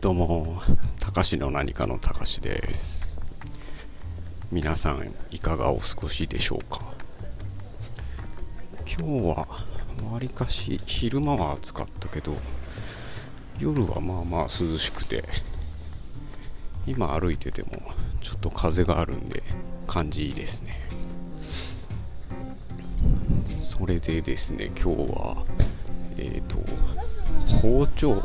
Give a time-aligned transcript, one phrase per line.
[0.00, 0.62] どうも、
[0.98, 3.20] たかしの何かのたかしです。
[4.50, 6.80] 皆さん、いかがお過ごしでしょうか？
[8.86, 9.46] 今日は、
[10.10, 12.34] わりかし、昼間は暑かったけど、
[13.58, 15.22] 夜はまあまあ涼しくて、
[16.86, 17.68] 今歩いてても、
[18.22, 19.42] ちょっと風があるんで、
[19.86, 20.80] 感じいいですね。
[23.44, 25.44] それでですね、今日は、
[26.16, 26.56] えっ、と、
[27.60, 28.22] 包丁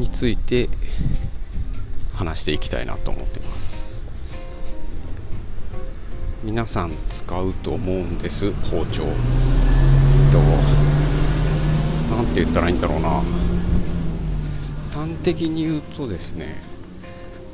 [0.00, 0.70] について
[2.14, 4.06] 話していきたいなと思っています。
[6.42, 8.50] 皆さん使うと思うんです。
[8.50, 9.02] 包丁。
[10.32, 10.40] と
[12.16, 13.22] なんて言ったらいいんだろうな。
[14.90, 16.62] 端的に言うとですね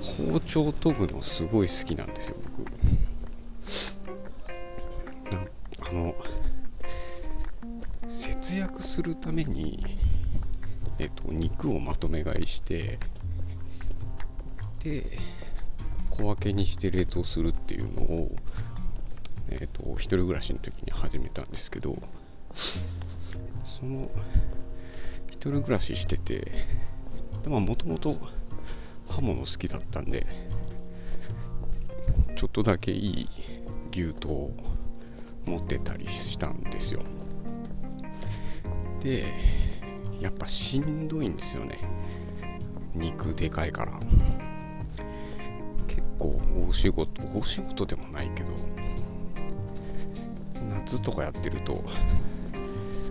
[0.01, 2.71] 包丁研ぐのすごい好きなんですよ僕。
[5.89, 6.15] あの
[8.09, 10.06] 節約するために
[10.99, 12.99] えっと、肉をまとめ買いして
[14.83, 15.19] で
[16.11, 18.35] 小分けにして冷凍するっていうのを、
[19.51, 21.97] えっと、一人暮らしの時に始めたんですけど
[23.65, 24.11] その
[25.29, 26.53] 一人暮らししてて
[27.43, 28.17] でももともと
[29.09, 30.27] 刃物好きだったんで
[32.37, 33.29] ちょっとだけいい
[33.91, 34.51] 牛刀を
[35.47, 37.03] 持ってたりしたんですよ。
[39.01, 39.27] で
[40.21, 41.79] やっぱしんどいんですよね。
[42.95, 44.01] 肉でかいから。
[45.87, 48.49] 結構大仕事大仕事でもないけど
[50.69, 51.83] 夏とかやってると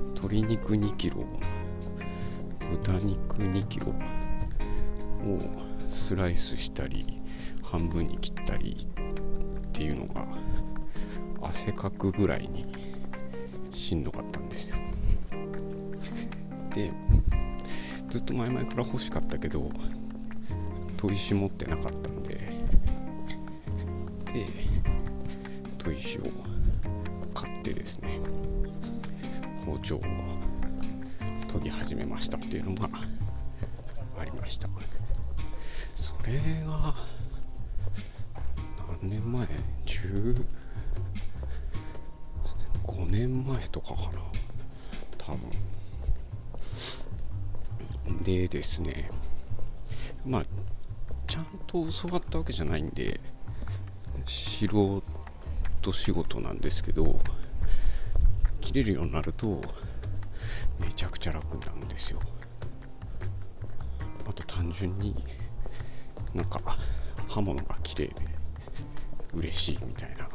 [0.09, 1.25] 鶏肉2キロ
[2.71, 3.93] 豚肉2キロを
[5.87, 7.21] スライスしたり
[7.61, 8.87] 半分に切ったり
[9.67, 10.27] っていうのが
[11.41, 12.65] 汗かくぐらいに
[13.71, 14.77] しんどかったんですよ。
[16.75, 16.91] で
[18.09, 19.71] ずっと前々から欲しかったけど
[20.97, 22.35] 砥石持ってなかったんで
[24.33, 24.47] で
[25.77, 26.23] 砥石を
[27.33, 28.19] 買ってですね
[29.65, 30.01] 包丁を
[31.47, 32.89] 研ぎ始めましたっていうのが
[34.19, 34.67] ありました。
[35.93, 36.33] それ
[36.67, 36.93] が
[39.01, 39.47] 何年前
[39.85, 40.43] ？15
[43.07, 44.19] 年前とかかな。
[45.17, 45.39] 多分。
[48.21, 49.09] でですね
[50.25, 50.43] まあ
[51.27, 53.19] ちゃんと教わったわけじゃないんで
[54.25, 55.03] 素人
[55.93, 57.19] 仕事なんですけど
[58.61, 59.61] 切れるようになると
[60.79, 62.19] めちゃくちゃ楽になるんですよ。
[64.27, 65.15] あと単純に
[66.33, 66.59] なんか
[67.27, 68.15] 刃物が綺麗で
[69.33, 70.25] 嬉しいみたいな。
[70.25, 70.29] っ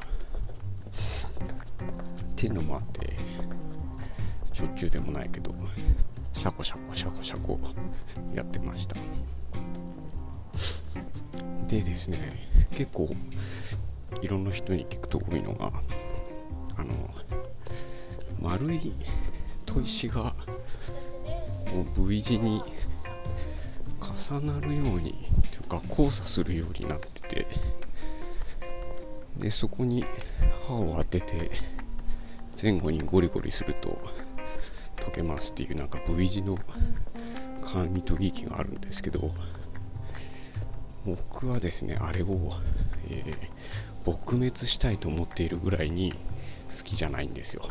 [2.36, 3.16] ていうのもあって
[4.52, 5.52] しょっちゅうでもないけど。
[6.40, 7.60] シャコシャコシャコシャコ
[8.34, 8.96] やってました。
[11.68, 12.16] でですね
[12.70, 13.10] 結構
[14.22, 15.70] いろんな人に聞くと多いのが
[16.78, 16.94] あの
[18.40, 18.94] 丸い
[19.66, 20.34] 砥石が
[21.94, 22.62] V 字に
[24.00, 27.46] 重なるようにというか交差するようになってて
[29.36, 30.06] でそこに
[30.66, 31.50] 刃を当てて
[32.60, 33.98] 前後にゴリゴリすると
[35.00, 36.58] 溶けますっていうなんか V 字の
[37.62, 39.34] 簡易研ぎ機があるんですけど
[41.04, 42.52] 僕はですねあれを、
[43.08, 47.62] えー、撲滅したいと思っているぐらいに好きじゃないんですよ。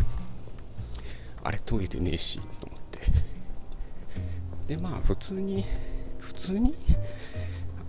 [1.41, 2.99] あれ研げてねえしと思って。
[4.67, 5.65] でまあ普通に
[6.19, 6.75] 普通に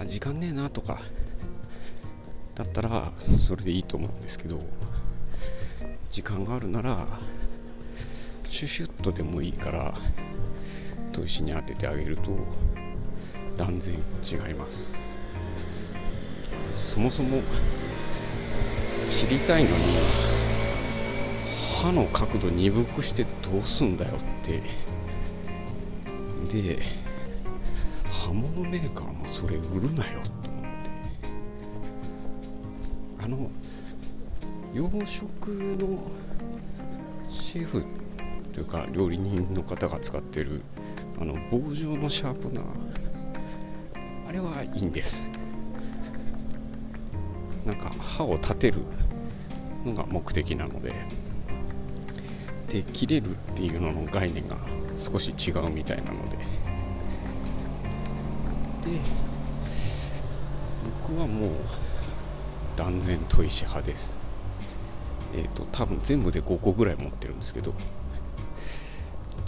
[0.06, 1.00] 時間ねえなとか
[2.54, 4.60] だったらそれでいいと思うんですけど
[6.10, 7.06] 時間があるなら
[8.50, 9.94] シュシュッとでもいいから
[11.12, 12.36] 砥石に当ててあげると
[13.56, 14.92] 断然違います。
[16.74, 17.42] そもそも
[19.08, 19.76] 切りたいのに
[21.80, 24.60] 刃の角度鈍くしてどうすんだよって。
[26.52, 26.82] で
[28.10, 30.90] 刃物メーカーもそれ売るなよと思って。
[33.20, 33.48] あの
[34.74, 35.48] 洋食
[35.78, 36.10] の
[37.30, 37.99] シェフって
[38.52, 40.62] というか料理人の方が使ってる
[41.20, 42.64] あの棒状のシャープナー。
[44.28, 45.28] あれはいいんです。
[47.64, 48.78] なんか刃を立てる
[49.84, 50.94] のが目的なので
[52.68, 54.56] で切れるっていうのの概念が
[54.96, 56.36] 少し違うみたいなので。
[56.36, 56.42] で
[61.08, 61.50] 僕はもう
[62.76, 64.16] 断然砥石派です。
[65.34, 67.74] えっ、ー、と多分全部で5個ぐらい持ってるんですけど。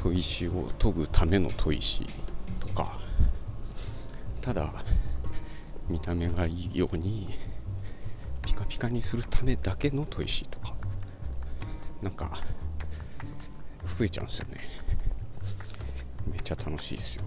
[0.03, 2.05] 砥石を研ぐための砥石
[2.59, 2.99] とか
[4.41, 4.73] ただ
[5.89, 7.29] 見た目がいいように
[8.45, 10.75] ピカピカにするためだけの砥石とか
[12.03, 12.43] なんか
[13.97, 14.61] 増えちゃうんですよね。
[16.27, 17.25] めっちゃ楽しいですよ。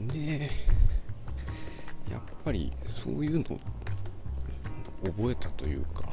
[0.00, 0.50] で
[2.10, 3.44] やっぱりそういうの
[5.04, 6.12] 覚えたというか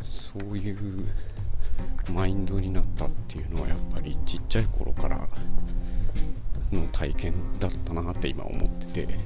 [0.00, 1.06] そういう
[2.12, 5.28] マインドになったっていうのはやっぱりちっちゃい頃から
[6.72, 9.18] の体験だったなって今思ってて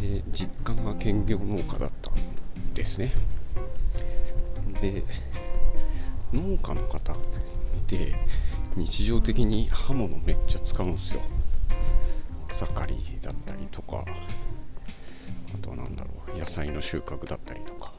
[0.00, 3.12] で実家が兼業農家だったんですね。
[4.80, 5.04] で
[6.32, 7.16] 農家の方っ
[7.86, 8.14] て
[8.76, 11.20] 日常的に刃物めっちゃ使うんですよ。
[12.48, 14.04] 草刈りだったりとか
[15.54, 17.92] あとは何だろう野菜の収穫だったりとか。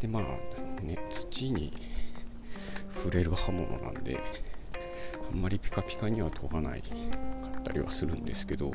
[0.00, 0.22] でまあ
[0.82, 1.72] ね土に
[2.96, 4.18] 触れる刃物なんで
[5.30, 6.88] あんまりピカピカには研がないか
[7.58, 8.72] ったりはするんですけど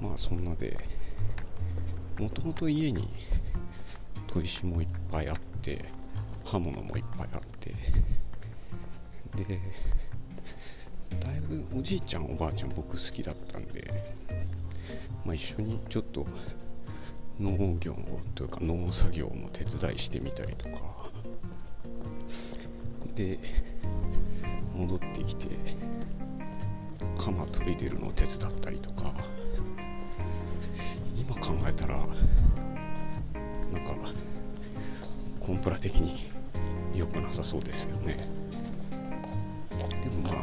[0.00, 0.78] まあそんなで
[2.18, 3.08] もともと家に
[4.28, 5.84] 砥石もいっぱいあって
[6.44, 7.74] 刃物もいっぱいあって
[9.36, 9.60] で
[11.20, 14.04] だいぶおじいちゃんおばあちゃん僕好きだったんで、
[15.24, 16.26] まあ、一緒にちょっと
[17.40, 17.96] 農業
[18.34, 21.10] というか農作業も手伝いしてみたりとか。
[23.14, 23.38] で
[24.76, 25.46] 戻ってきて
[27.16, 29.12] 鎌研いでるのを手伝ったりとか。
[31.16, 32.06] 今考えたらなん
[33.84, 33.94] か
[35.40, 36.30] コンプラ的に
[36.94, 38.28] 良くなさそうですよね。
[40.02, 40.34] でもまあ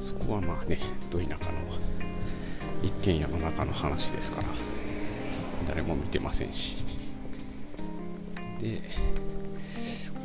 [0.00, 0.78] そこはまあね
[1.10, 1.58] ど田舎の
[2.82, 4.77] 一軒家の中の話ですから。
[5.68, 6.76] 誰も見てませんし。
[8.58, 8.82] で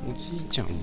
[0.10, 0.74] おじいちゃんも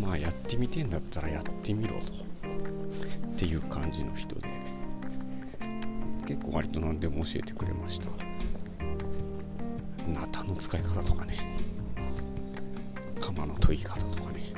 [0.00, 2.12] まあやってみてんだったらやってみろと。
[2.12, 4.48] っていう感じの人で。
[6.26, 8.08] 結構割と何でも教えてくれました。
[10.08, 11.58] ナタの使い方とかね。
[13.20, 14.52] 鎌の研ぎ方とかね。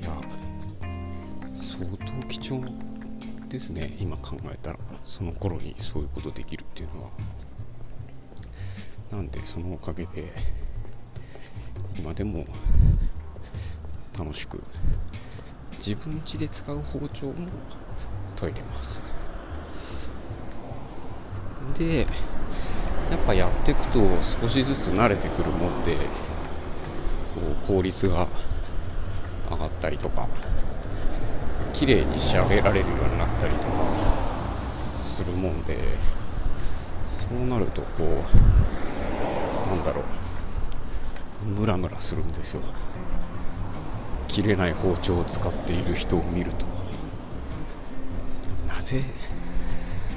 [0.00, 0.16] いや
[1.54, 2.64] 相当貴重
[3.48, 4.78] ですね今考えたら。
[5.08, 7.10] その頃にそういうことできるっていうのは
[9.10, 10.30] なんでそのおかげで
[11.98, 12.44] 今でも
[14.16, 14.62] 楽しく
[15.78, 17.34] 自分家で使う包丁も
[18.36, 19.02] 研いでます。
[21.78, 24.00] でやっぱやっていくと
[24.42, 26.00] 少しずつ慣れてくるもんでこ
[27.64, 28.28] う効率が
[29.50, 30.28] 上がったりとか
[31.72, 34.07] 綺麗に仕上げられるようになったりとか。
[35.00, 35.78] するもんで
[37.06, 40.04] そうなるとこうなんだろう。
[41.46, 42.62] ムラムラするんですよ。
[44.26, 46.66] 切れない包丁を使っている人を見ると。
[48.66, 49.02] なぜ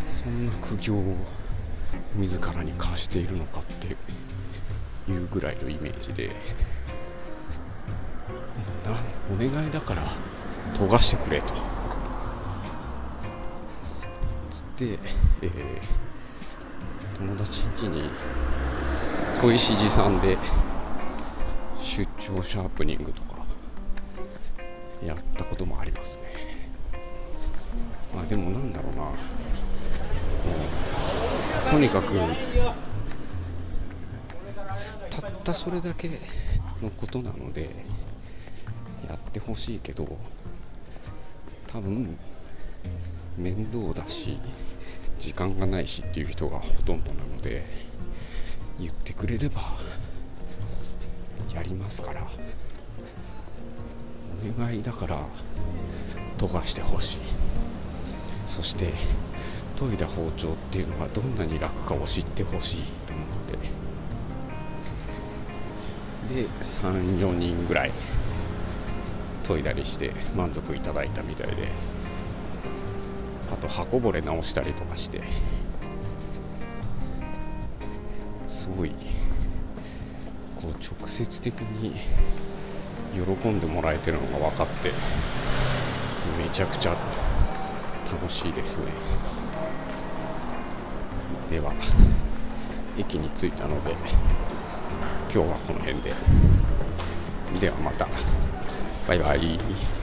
[0.07, 1.16] そんな苦行を
[2.16, 3.88] 自らに課しているのかって
[5.12, 6.36] いうぐらいのイメージで。
[9.31, 10.04] お願いだから
[10.75, 11.70] 研がしてくれと。
[14.81, 15.00] つって、
[15.44, 18.10] えー、友達ん家に
[19.39, 20.38] 砥石持参で
[21.80, 23.45] 出張シャープニングとか
[25.06, 26.23] やったこともありますね。
[28.16, 29.04] まあでもなんだろうな、
[31.66, 32.14] うん、とにかく
[35.09, 36.09] たったそれだけ
[36.81, 37.69] のことなので
[39.07, 40.18] やってほしいけど
[41.68, 42.18] 多分
[43.38, 44.40] 面倒だし
[45.21, 47.63] 時間がないしっていう人がほとんどなので
[48.80, 49.61] 言ってくれれば
[51.54, 52.28] やりますから。
[54.57, 55.23] お願いだから
[56.40, 57.19] 研がしてほしい。
[58.47, 58.92] そして
[59.75, 63.57] 研いだ包丁っていうのがどんなに楽かを知ってほしいと思って。
[66.42, 67.92] で34人ぐらい
[69.44, 71.68] 研いだりして満足いただいたみたいで。
[73.52, 75.22] あと刃こぼれ直したりとかして。
[78.48, 78.92] すごい。
[80.62, 81.96] こう直接的に
[83.14, 84.92] 喜んでもらえてるのが分かって
[86.38, 86.96] めちゃくちゃ
[88.12, 88.86] 楽しいですね。
[91.50, 91.74] では
[92.98, 93.92] 駅に着いたので
[95.34, 96.14] 今日はこの辺で。
[97.60, 98.08] ではまた。
[99.08, 100.01] バイバイ。